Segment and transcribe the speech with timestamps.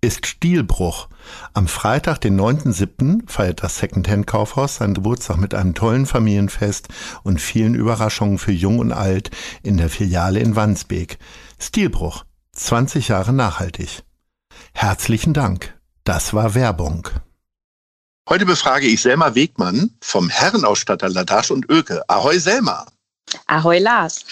[0.00, 1.08] ist Stilbruch.
[1.52, 6.88] Am Freitag, den 9.7., feiert das Secondhand-Kaufhaus seinen Geburtstag mit einem tollen Familienfest
[7.22, 9.30] und vielen Überraschungen für Jung und Alt
[9.62, 11.18] in der Filiale in Wandsbek.
[11.58, 12.24] Stilbruch.
[12.52, 14.02] 20 Jahre nachhaltig.
[14.72, 15.78] Herzlichen Dank.
[16.04, 17.08] Das war Werbung.
[18.28, 22.02] Heute befrage ich Selma Wegmann vom Herrenausstatter Ladasch und Oeke.
[22.08, 22.86] Ahoi Selma.
[23.46, 24.24] Ahoi Lars.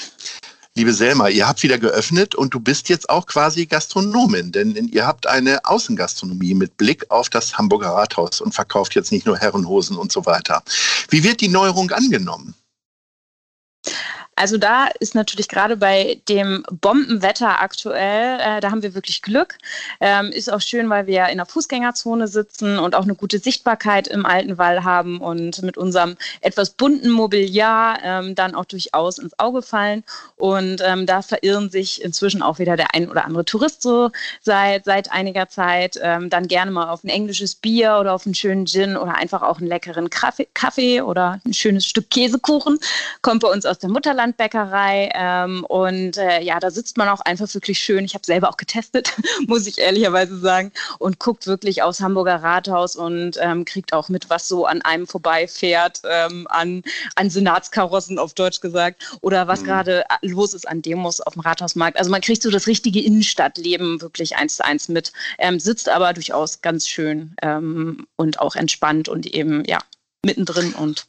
[0.76, 5.06] Liebe Selma, ihr habt wieder geöffnet und du bist jetzt auch quasi Gastronomin, denn ihr
[5.06, 9.96] habt eine Außengastronomie mit Blick auf das Hamburger Rathaus und verkauft jetzt nicht nur Herrenhosen
[9.96, 10.64] und so weiter.
[11.10, 12.56] Wie wird die Neuerung angenommen?
[14.36, 19.58] Also da ist natürlich gerade bei dem Bombenwetter aktuell, äh, da haben wir wirklich Glück.
[20.00, 24.08] Ähm, ist auch schön, weil wir in der Fußgängerzone sitzen und auch eine gute Sichtbarkeit
[24.08, 29.38] im alten Wall haben und mit unserem etwas bunten Mobiliar ähm, dann auch durchaus ins
[29.38, 30.02] Auge fallen.
[30.36, 34.10] Und ähm, da verirren sich inzwischen auch wieder der ein oder andere Tourist so
[34.40, 35.98] seit, seit einiger Zeit.
[36.02, 39.42] Ähm, dann gerne mal auf ein englisches Bier oder auf einen schönen Gin oder einfach
[39.42, 42.78] auch einen leckeren Kaffee, Kaffee oder ein schönes Stück Käsekuchen.
[43.22, 45.10] Kommt bei uns aus der Mutterland Landbäckerei.
[45.14, 48.04] Ähm, und äh, ja, da sitzt man auch einfach wirklich schön.
[48.04, 49.12] Ich habe selber auch getestet,
[49.46, 54.30] muss ich ehrlicherweise sagen, und guckt wirklich aufs Hamburger Rathaus und ähm, kriegt auch mit,
[54.30, 56.82] was so an einem vorbeifährt, ähm, an,
[57.16, 59.66] an Senatskarossen auf Deutsch gesagt, oder was mhm.
[59.66, 61.98] gerade los ist an Demos auf dem Rathausmarkt.
[61.98, 66.12] Also man kriegt so das richtige Innenstadtleben wirklich eins zu eins mit, ähm, sitzt aber
[66.12, 69.78] durchaus ganz schön ähm, und auch entspannt und eben ja
[70.24, 71.06] mittendrin und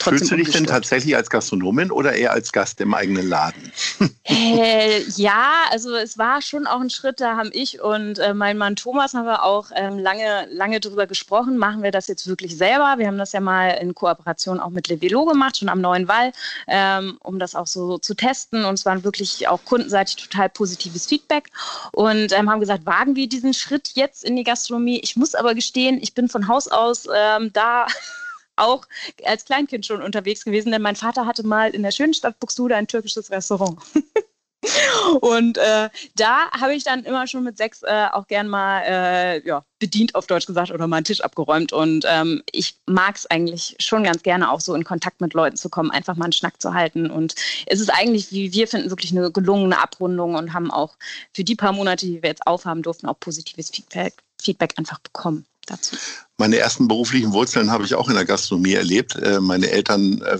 [0.00, 3.72] Fühlst du dich denn tatsächlich als Gastronomin oder eher als Gast im eigenen Laden?
[4.30, 8.58] Äh, ja, also es war schon auch ein Schritt, da haben ich und äh, mein
[8.58, 12.54] Mann Thomas haben wir auch ähm, lange, lange drüber gesprochen, machen wir das jetzt wirklich
[12.54, 12.96] selber?
[12.98, 16.32] Wir haben das ja mal in Kooperation auch mit Levelo gemacht, schon am Neuen Wall,
[16.66, 21.06] ähm, um das auch so zu testen und es war wirklich auch kundenseitig total positives
[21.06, 21.48] Feedback
[21.92, 25.00] und ähm, haben gesagt, wagen wir diesen Schritt jetzt in die Gastronomie?
[25.02, 27.86] Ich muss aber gestehen, ich bin von Haus aus ähm, da
[28.58, 28.86] auch
[29.24, 32.76] als Kleinkind schon unterwegs gewesen, denn mein Vater hatte mal in der schönen Stadt Buxtehude
[32.76, 33.78] ein türkisches Restaurant.
[35.20, 39.46] Und äh, da habe ich dann immer schon mit sechs äh, auch gern mal äh,
[39.46, 41.72] ja, bedient, auf Deutsch gesagt, oder mal einen Tisch abgeräumt.
[41.72, 45.56] Und ähm, ich mag es eigentlich schon ganz gerne, auch so in Kontakt mit Leuten
[45.56, 47.10] zu kommen, einfach mal einen Schnack zu halten.
[47.10, 47.34] Und
[47.66, 50.96] es ist eigentlich, wie wir finden, wirklich eine gelungene Abrundung und haben auch
[51.32, 55.46] für die paar Monate, die wir jetzt aufhaben durften, auch positives Feedback, Feedback einfach bekommen
[55.70, 55.96] dazu.
[56.40, 59.16] Meine ersten beruflichen Wurzeln habe ich auch in der Gastronomie erlebt.
[59.16, 60.38] Äh, meine Eltern äh,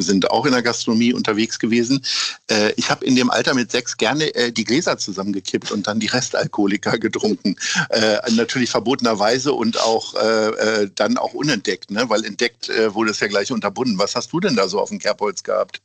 [0.00, 2.04] sind auch in der Gastronomie unterwegs gewesen.
[2.48, 6.06] Äh, ich habe in dem Alter mit sechs gerne die Gläser zusammengekippt und dann die
[6.06, 7.56] Restalkoholiker getrunken.
[8.30, 10.14] Natürlich verbotenerweise und auch
[10.94, 12.08] dann auch unentdeckt, ne?
[12.08, 13.98] weil entdeckt wurde es ja gleich unterbunden.
[13.98, 15.80] Was hast du denn da so auf dem Kerbholz gehabt?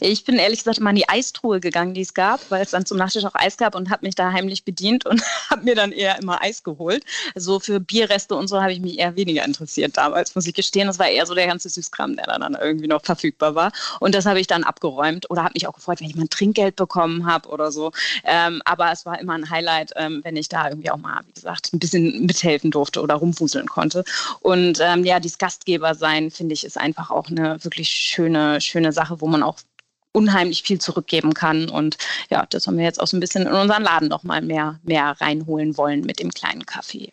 [0.00, 2.86] Ich bin ehrlich gesagt immer in die Eistruhe gegangen, die es gab, weil es dann
[2.86, 5.92] zum Nachtisch auch Eis gab und habe mich da heimlich bedient und habe mir dann
[5.92, 7.04] eher immer Eis geholt.
[7.34, 10.86] So für Bierreste und so habe ich mich eher weniger interessiert damals, muss ich gestehen.
[10.86, 13.72] Das war eher so der ganze Süßkram, der dann irgendwie noch verfügbar war.
[14.00, 16.30] Und das habe ich dann abgeräumt oder habe mich auch gefreut, wenn ich mal ein
[16.30, 17.92] Trinkgeld bekommen habe oder so.
[18.24, 21.32] Ähm, aber es war immer ein Highlight, ähm, wenn ich da irgendwie auch mal, wie
[21.32, 24.04] gesagt, ein bisschen mithelfen durfte oder rumfuseln konnte.
[24.40, 28.92] Und ähm, ja, dieses Gastgeber sein, finde ich, ist einfach auch eine wirklich schöne, schöne
[28.92, 29.55] Sache, wo man auch
[30.16, 31.68] unheimlich viel zurückgeben kann.
[31.68, 31.98] Und
[32.30, 34.80] ja, das haben wir jetzt auch so ein bisschen in unseren Laden noch mal mehr,
[34.82, 37.12] mehr reinholen wollen mit dem kleinen Kaffee.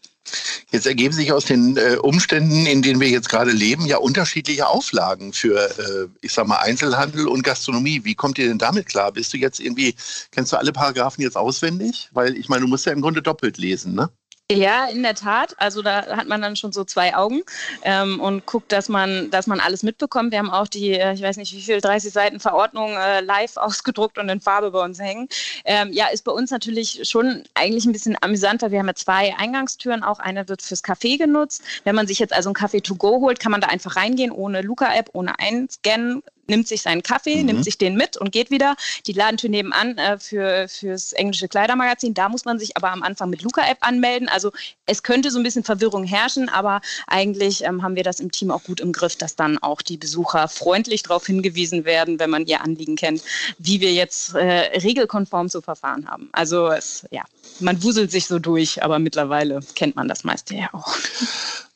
[0.72, 4.68] Jetzt ergeben sich aus den äh, Umständen, in denen wir jetzt gerade leben, ja unterschiedliche
[4.68, 8.06] Auflagen für, äh, ich sag mal, Einzelhandel und Gastronomie.
[8.06, 9.12] Wie kommt ihr denn damit klar?
[9.12, 9.96] Bist du jetzt irgendwie,
[10.32, 12.10] kennst du alle Paragraphen jetzt auswendig?
[12.14, 14.10] Weil ich meine, du musst ja im Grunde doppelt lesen, ne?
[14.52, 15.56] Ja, in der Tat.
[15.58, 17.44] Also da hat man dann schon so zwei Augen
[17.84, 20.32] ähm, und guckt, dass man, dass man alles mitbekommt.
[20.32, 23.56] Wir haben auch die, äh, ich weiß nicht wie viel, 30 Seiten Verordnung äh, live
[23.58, 25.30] ausgedruckt und in Farbe bei uns hängen.
[25.64, 28.70] Ähm, ja, ist bei uns natürlich schon eigentlich ein bisschen amüsanter.
[28.72, 30.04] Wir haben ja zwei Eingangstüren.
[30.04, 31.64] Auch eine wird fürs Café genutzt.
[31.86, 34.32] Wenn man sich jetzt also einen Kaffee to go holt, kann man da einfach reingehen,
[34.32, 37.46] ohne Luca-App, ohne Einscannen nimmt sich seinen Kaffee, mhm.
[37.46, 38.76] nimmt sich den mit und geht wieder.
[39.08, 42.14] Die Ladentür nebenan äh, für, fürs englische Kleidermagazin.
[42.14, 44.30] Da muss man sich aber am Anfang mit Luca-App anmelden.
[44.30, 44.52] Also
[44.86, 48.52] es könnte so ein bisschen Verwirrung herrschen, aber eigentlich ähm, haben wir das im Team
[48.52, 52.46] auch gut im Griff, dass dann auch die Besucher freundlich darauf hingewiesen werden, wenn man
[52.46, 53.24] ihr Anliegen kennt,
[53.58, 56.30] wie wir jetzt äh, regelkonform zu verfahren haben.
[56.32, 57.24] Also es, ja,
[57.60, 60.96] man wuselt sich so durch, aber mittlerweile kennt man das meiste ja auch.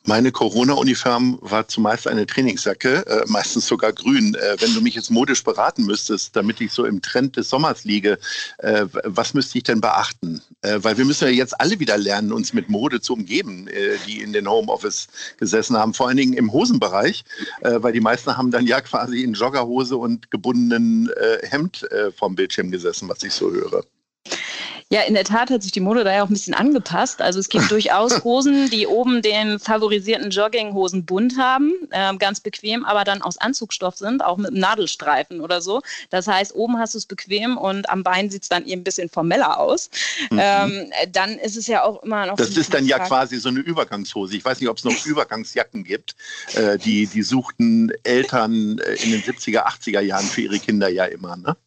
[0.07, 4.35] Meine Corona-Uniform war zumeist eine Trainingsjacke, äh, meistens sogar grün.
[4.35, 7.83] Äh, wenn du mich jetzt modisch beraten müsstest, damit ich so im Trend des Sommers
[7.83, 8.17] liege,
[8.59, 10.41] äh, was müsste ich denn beachten?
[10.61, 13.97] Äh, weil wir müssen ja jetzt alle wieder lernen, uns mit Mode zu umgeben, äh,
[14.07, 15.07] die in den Homeoffice
[15.39, 17.25] gesessen haben, vor allen Dingen im Hosenbereich,
[17.59, 21.09] äh, weil die meisten haben dann ja quasi in Joggerhose und gebundenen
[21.41, 21.85] Hemd
[22.17, 23.83] vom Bildschirm gesessen, was ich so höre.
[24.89, 27.21] Ja, in der Tat hat sich die Mode da ja auch ein bisschen angepasst.
[27.21, 32.85] Also es gibt durchaus Hosen, die oben den favorisierten Jogginghosen bunt haben, äh, ganz bequem,
[32.85, 35.81] aber dann aus Anzugstoff sind, auch mit einem Nadelstreifen oder so.
[36.09, 38.83] Das heißt, oben hast du es bequem und am Bein sieht es dann eben ein
[38.85, 39.89] bisschen formeller aus.
[40.29, 40.39] Mhm.
[40.41, 42.37] Ähm, dann ist es ja auch immer noch.
[42.37, 44.37] Das ist dann ja quasi so eine Übergangshose.
[44.37, 46.15] Ich weiß nicht, ob es noch Übergangsjacken gibt.
[46.53, 51.05] Äh, die, die suchten Eltern äh, in den 70er, 80er Jahren für ihre Kinder ja
[51.05, 51.35] immer.
[51.35, 51.57] Ne?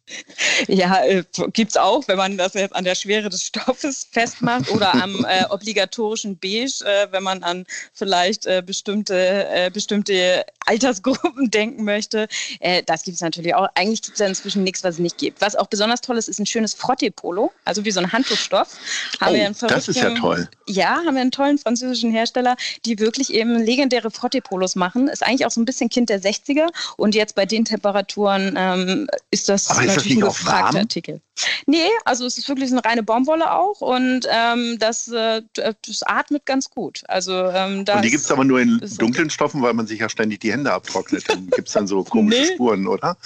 [0.67, 1.23] Ja, äh,
[1.53, 4.93] gibt es auch, wenn man das jetzt an der Schwere Schwere des Stoffes festmacht oder
[4.93, 11.83] am äh, obligatorischen Beige, äh, wenn man an vielleicht äh, bestimmte, äh, bestimmte Altersgruppen denken
[11.83, 12.29] möchte.
[12.61, 13.67] Äh, das gibt es natürlich auch.
[13.75, 15.41] Eigentlich gibt es ja inzwischen nichts, was es nicht gibt.
[15.41, 18.77] Was auch besonders toll ist, ist ein schönes Frottee-Polo, also wie so ein Handtuchstoff.
[19.19, 20.47] Haben oh, das ist ja toll.
[20.67, 22.55] Ja, haben wir einen tollen französischen Hersteller,
[22.85, 25.09] die wirklich eben legendäre Frottee-Polos machen.
[25.09, 29.07] Ist eigentlich auch so ein bisschen Kind der 60er und jetzt bei den Temperaturen ähm,
[29.31, 31.21] ist das Aber ist natürlich das ein gefragter Artikel.
[31.65, 36.45] Nee, also es ist wirklich eine reine Baumwolle auch und ähm, das, äh, das atmet
[36.45, 37.03] ganz gut.
[37.07, 40.09] Also, ähm, und die gibt es aber nur in dunklen Stoffen, weil man sich ja
[40.09, 41.27] ständig die Hände abtrocknet.
[41.29, 42.53] Dann gibt es dann so komische nee.
[42.53, 43.17] Spuren, oder?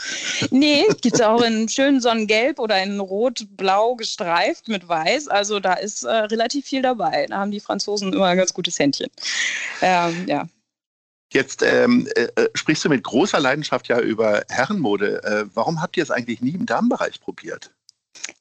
[0.52, 5.28] Nee, gibt es auch in schönen Sonnengelb oder in rot-blau gestreift mit weiß.
[5.28, 7.26] Also da ist äh, relativ viel dabei.
[7.30, 9.10] Da haben die Franzosen immer ein ganz gutes Händchen.
[9.82, 10.48] Ähm, ja.
[11.32, 15.22] Jetzt ähm, äh, äh, sprichst du mit großer Leidenschaft ja über Herrenmode.
[15.24, 17.72] Äh, warum habt ihr es eigentlich nie im Damenbereich probiert?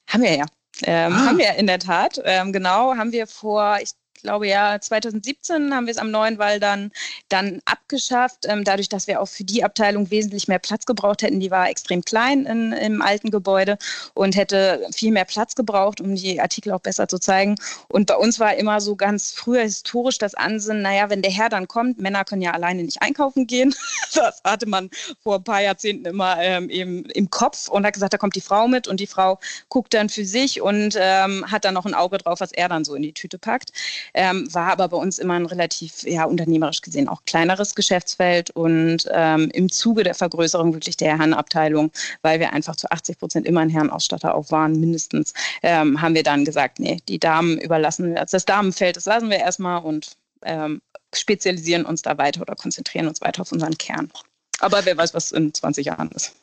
[0.07, 0.45] Haben wir ja.
[0.83, 1.25] Ähm, ah.
[1.27, 2.21] Haben wir in der Tat.
[2.23, 6.59] Ähm, genau, haben wir vor, ich glaube ja, 2017 haben wir es am Neuen Wall
[6.59, 6.91] dann,
[7.29, 11.39] dann abgeschafft, ähm, dadurch, dass wir auch für die Abteilung wesentlich mehr Platz gebraucht hätten.
[11.39, 13.77] Die war extrem klein in, im alten Gebäude
[14.13, 17.55] und hätte viel mehr Platz gebraucht, um die Artikel auch besser zu zeigen.
[17.87, 21.49] Und bei uns war immer so ganz früher historisch das Ansinnen, naja, wenn der Herr
[21.49, 23.73] dann kommt, Männer können ja alleine nicht einkaufen gehen.
[24.13, 24.89] Das hatte man
[25.21, 28.41] vor ein paar Jahrzehnten immer ähm, eben im Kopf und hat gesagt, da kommt die
[28.41, 31.93] Frau mit und die Frau guckt dann für sich und ähm, hat dann noch ein
[31.93, 33.71] Auge drauf, was er dann so in die Tüte packt
[34.13, 39.09] ähm, war aber bei uns immer ein relativ, ja, unternehmerisch gesehen auch kleineres Geschäftsfeld und
[39.11, 41.91] ähm, im Zuge der Vergrößerung wirklich der Herrenabteilung,
[42.21, 46.23] weil wir einfach zu 80 Prozent immer ein Herrenausstatter auch waren, mindestens, ähm, haben wir
[46.23, 50.81] dann gesagt, nee, die Damen überlassen wir, das Damenfeld, das lassen wir erstmal und ähm,
[51.13, 54.11] spezialisieren uns da weiter oder konzentrieren uns weiter auf unseren Kern.
[54.59, 56.33] Aber wer weiß, was in 20 Jahren ist.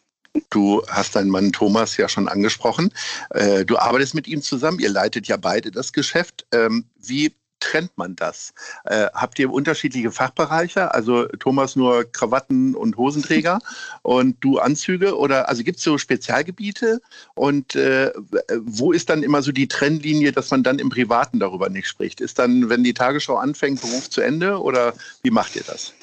[0.49, 2.93] Du hast deinen Mann Thomas ja schon angesprochen.
[3.31, 4.79] Äh, du arbeitest mit ihm zusammen.
[4.79, 6.47] Ihr leitet ja beide das Geschäft.
[6.53, 8.53] Ähm, wie trennt man das?
[8.85, 10.93] Äh, habt ihr unterschiedliche Fachbereiche?
[10.93, 13.61] Also Thomas nur Krawatten und Hosenträger
[14.03, 15.17] und du Anzüge?
[15.17, 17.00] Oder also gibt es so Spezialgebiete?
[17.35, 18.12] Und äh,
[18.61, 22.21] wo ist dann immer so die Trennlinie, dass man dann im Privaten darüber nicht spricht?
[22.21, 25.95] Ist dann, wenn die Tagesschau anfängt, Beruf zu Ende oder wie macht ihr das?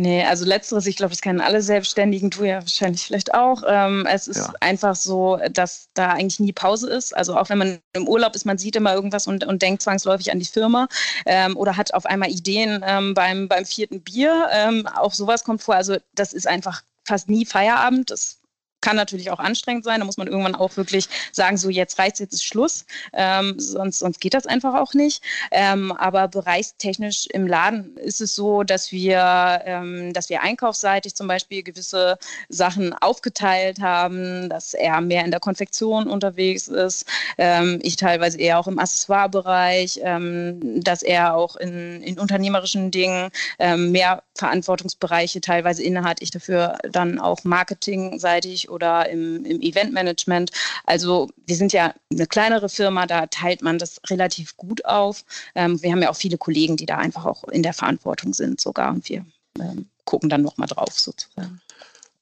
[0.00, 3.64] Nee, also letzteres, ich glaube, das kennen alle Selbstständigen, du ja wahrscheinlich vielleicht auch.
[3.66, 4.52] Ähm, es ist ja.
[4.60, 7.16] einfach so, dass da eigentlich nie Pause ist.
[7.16, 10.30] Also auch wenn man im Urlaub ist, man sieht immer irgendwas und, und denkt zwangsläufig
[10.30, 10.86] an die Firma
[11.26, 14.46] ähm, oder hat auf einmal Ideen ähm, beim, beim vierten Bier.
[14.52, 15.74] Ähm, auch sowas kommt vor.
[15.74, 18.12] Also das ist einfach fast nie Feierabend.
[18.12, 18.37] Das
[18.80, 20.00] kann natürlich auch anstrengend sein.
[20.00, 22.84] Da muss man irgendwann auch wirklich sagen, so jetzt reicht jetzt ist Schluss.
[23.12, 25.22] Ähm, sonst, sonst geht das einfach auch nicht.
[25.50, 31.28] Ähm, aber bereichstechnisch im Laden ist es so, dass wir, ähm, dass wir einkaufsseitig zum
[31.28, 32.18] Beispiel gewisse
[32.48, 37.06] Sachen aufgeteilt haben, dass er mehr in der Konfektion unterwegs ist,
[37.38, 43.30] ähm, ich teilweise eher auch im Accessoire-Bereich, ähm, dass er auch in, in unternehmerischen Dingen
[43.58, 46.22] ähm, mehr Verantwortungsbereiche teilweise innehat.
[46.22, 50.50] Ich dafür dann auch marketingseitig oder im, im Eventmanagement.
[50.84, 55.24] Also wir sind ja eine kleinere Firma, da teilt man das relativ gut auf.
[55.54, 58.60] Ähm, wir haben ja auch viele Kollegen, die da einfach auch in der Verantwortung sind
[58.60, 59.24] sogar und wir
[59.58, 61.60] ähm, gucken dann nochmal drauf sozusagen.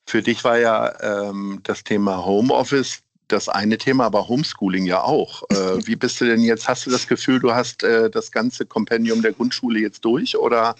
[0.06, 5.42] Für dich war ja ähm, das Thema Homeoffice das eine Thema, aber Homeschooling ja auch.
[5.50, 5.54] Äh,
[5.86, 6.68] wie bist du denn jetzt?
[6.68, 10.74] Hast du das Gefühl, du hast äh, das ganze Kompendium der Grundschule jetzt durch oder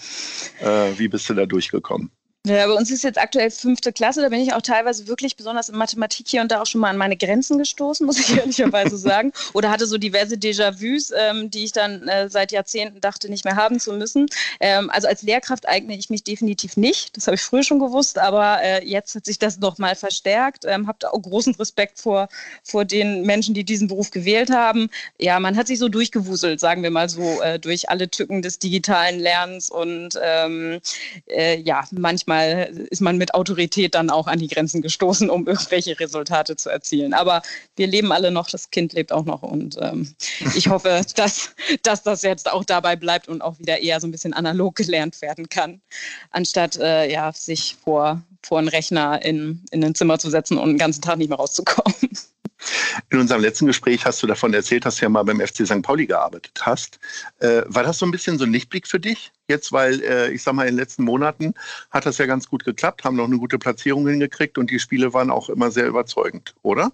[0.61, 2.11] äh, wie bist du da durchgekommen?
[2.49, 4.23] Ja, bei uns ist jetzt aktuell fünfte Klasse.
[4.23, 6.91] Da bin ich auch teilweise wirklich besonders in Mathematik hier und da auch schon mal
[6.91, 9.33] an meine Grenzen gestoßen, muss ich ehrlicherweise sagen.
[9.53, 13.57] Oder hatte so diverse Déjà-vus, ähm, die ich dann äh, seit Jahrzehnten dachte, nicht mehr
[13.57, 14.26] haben zu müssen.
[14.61, 17.17] Ähm, also als Lehrkraft eigne ich mich definitiv nicht.
[17.17, 20.65] Das habe ich früher schon gewusst, aber äh, jetzt hat sich das noch mal verstärkt.
[20.67, 22.29] Ähm, Habt auch großen Respekt vor,
[22.62, 24.88] vor den Menschen, die diesen Beruf gewählt haben.
[25.19, 28.61] Ja, man hat sich so durchgewuselt, sagen wir mal so, äh, durch alle Tücken des
[28.61, 30.79] digitalen Lernens und ähm,
[31.29, 35.47] äh, ja, manchmal manchmal ist man mit Autorität dann auch an die Grenzen gestoßen, um
[35.47, 37.14] irgendwelche Resultate zu erzielen.
[37.14, 37.43] Aber
[37.76, 40.14] wir leben alle noch, das Kind lebt auch noch und ähm,
[40.55, 41.50] ich hoffe, dass,
[41.83, 45.21] dass das jetzt auch dabei bleibt und auch wieder eher so ein bisschen analog gelernt
[45.23, 45.81] werden kann,
[46.31, 50.69] anstatt äh, ja, sich vor, vor einen Rechner in, in ein Zimmer zu setzen und
[50.71, 51.97] den ganzen Tag nicht mehr rauszukommen.
[53.11, 55.82] In unserem letzten Gespräch hast du davon erzählt, dass du ja mal beim FC St.
[55.82, 56.99] Pauli gearbeitet hast.
[57.40, 59.32] Äh, war das so ein bisschen so ein Lichtblick für dich?
[59.49, 61.54] Jetzt, weil äh, ich sag mal, in den letzten Monaten
[61.90, 65.12] hat das ja ganz gut geklappt, haben noch eine gute Platzierung hingekriegt und die Spiele
[65.12, 66.92] waren auch immer sehr überzeugend, oder?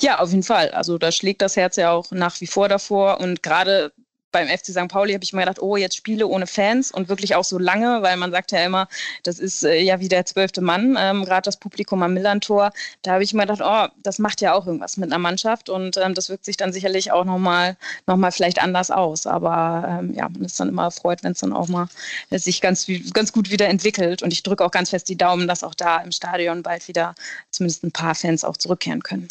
[0.00, 0.70] Ja, auf jeden Fall.
[0.70, 3.92] Also da schlägt das Herz ja auch nach wie vor davor und gerade
[4.30, 4.88] beim FC St.
[4.88, 8.02] Pauli habe ich mir gedacht, oh, jetzt Spiele ohne Fans und wirklich auch so lange,
[8.02, 8.88] weil man sagt ja immer,
[9.22, 12.72] das ist äh, ja wie der zwölfte Mann, ähm, gerade das Publikum am Millantor.
[13.02, 15.96] Da habe ich mir gedacht, oh, das macht ja auch irgendwas mit einer Mannschaft und
[15.96, 19.26] ähm, das wirkt sich dann sicherlich auch nochmal noch mal vielleicht anders aus.
[19.26, 21.88] Aber ähm, ja, man ist dann immer erfreut, wenn es dann auch mal
[22.30, 24.22] sich ganz, ganz gut wieder entwickelt.
[24.22, 27.14] Und ich drücke auch ganz fest die Daumen, dass auch da im Stadion bald wieder
[27.50, 29.28] zumindest ein paar Fans auch zurückkehren können.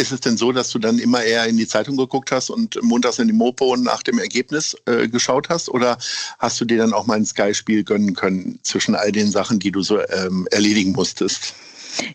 [0.00, 2.82] Ist es denn so, dass du dann immer eher in die Zeitung geguckt hast und
[2.82, 5.68] montags in die Mopo nach dem Ergebnis äh, geschaut hast?
[5.68, 5.98] Oder
[6.38, 9.70] hast du dir dann auch mal ein Sky-Spiel gönnen können zwischen all den Sachen, die
[9.70, 11.54] du so ähm, erledigen musstest?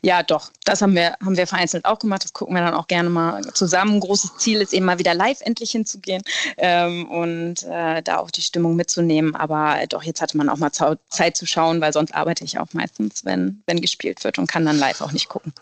[0.02, 0.50] Ja, doch.
[0.64, 2.24] Das haben wir, haben wir vereinzelt auch gemacht.
[2.24, 4.00] Das gucken wir dann auch gerne mal zusammen.
[4.00, 6.24] Großes Ziel ist eben mal wieder live endlich hinzugehen
[6.58, 9.36] ähm, und äh, da auch die Stimmung mitzunehmen.
[9.36, 12.58] Aber äh, doch, jetzt hatte man auch mal Zeit zu schauen, weil sonst arbeite ich
[12.58, 15.54] auch meistens, wenn, wenn gespielt wird und kann dann live auch nicht gucken.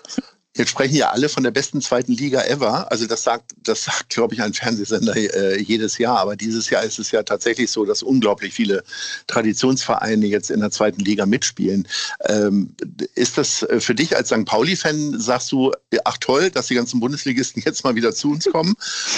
[0.55, 2.91] Jetzt sprechen ja alle von der besten zweiten Liga ever.
[2.91, 6.19] Also das sagt, das sagt, glaube ich, ein Fernsehsender äh, jedes Jahr.
[6.19, 8.83] Aber dieses Jahr ist es ja tatsächlich so, dass unglaublich viele
[9.25, 11.87] Traditionsvereine jetzt in der zweiten Liga mitspielen.
[12.25, 12.75] Ähm,
[13.15, 14.45] ist das äh, für dich als St.
[14.45, 15.71] Pauli-Fan, sagst du,
[16.03, 18.75] ach toll, dass die ganzen Bundesligisten jetzt mal wieder zu uns kommen?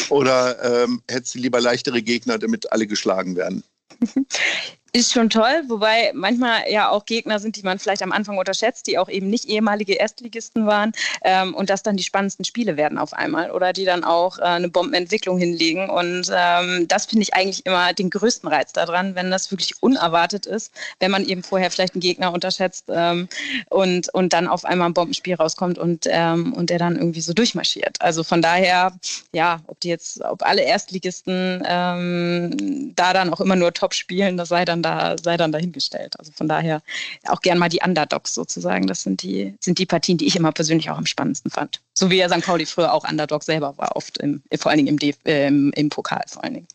[0.10, 3.63] Oder ähm, hättest du lieber leichtere Gegner, damit alle geschlagen werden?
[4.96, 8.88] ist schon toll, wobei manchmal ja auch Gegner sind, die man vielleicht am Anfang unterschätzt,
[8.88, 10.94] die auch eben nicht ehemalige Erstligisten waren
[11.25, 14.44] ähm, und das dann die spannendsten Spiele werden auf einmal oder die dann auch äh,
[14.44, 15.90] eine Bombenentwicklung hinlegen.
[15.90, 20.46] Und ähm, das finde ich eigentlich immer den größten Reiz daran, wenn das wirklich unerwartet
[20.46, 20.72] ist,
[21.02, 23.28] wenn man eben vorher vielleicht einen Gegner unterschätzt ähm,
[23.70, 27.34] und, und dann auf einmal ein Bombenspiel rauskommt und, ähm, und der dann irgendwie so
[27.34, 27.98] durchmarschiert.
[28.00, 28.94] Also von daher,
[29.34, 34.38] ja, ob die jetzt, ob alle Erstligisten ähm, da dann auch immer nur top spielen,
[34.38, 36.18] das sei dann da, sei dann dahingestellt.
[36.20, 36.82] Also von daher
[37.27, 38.88] auch gern mal die Underdogs sozusagen.
[38.88, 41.82] Das sind die, sind die Partien, die ich immer persönlich auch am spannendsten fand.
[41.94, 42.46] So wie ja St.
[42.46, 46.24] Pauli früher auch Underdog selber war, oft im, vor allen Dingen im, äh, im Pokal
[46.27, 46.68] vor allen Dingen.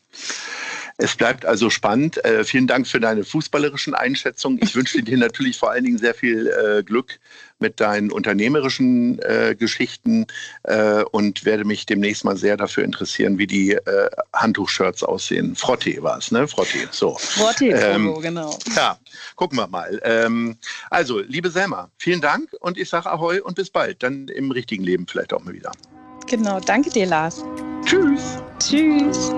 [0.97, 2.23] Es bleibt also spannend.
[2.25, 4.59] Äh, vielen Dank für deine fußballerischen Einschätzungen.
[4.61, 7.19] Ich wünsche dir natürlich vor allen Dingen sehr viel äh, Glück
[7.61, 10.27] mit deinen unternehmerischen äh, Geschichten
[10.63, 15.55] äh, und werde mich demnächst mal sehr dafür interessieren, wie die äh, Handtuchshirts aussehen.
[15.55, 16.47] Frotte war es, ne?
[16.47, 16.89] Frotte.
[16.91, 17.15] So.
[17.17, 18.57] Frotte, ähm, genau.
[18.75, 18.97] Ja,
[19.35, 20.01] gucken wir mal.
[20.03, 20.57] Ähm,
[20.89, 24.03] also, liebe Selma, vielen Dank und ich sage Ahoi und bis bald.
[24.03, 25.71] Dann im richtigen Leben vielleicht auch mal wieder.
[26.27, 27.43] Genau, danke dir, Lars.
[27.85, 28.37] Tschüss.
[28.59, 29.31] Tschüss.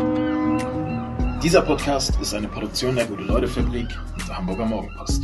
[1.44, 5.24] Dieser Podcast ist eine Produktion der Gute-Leute-Fabrik und der Hamburger Morgenpost.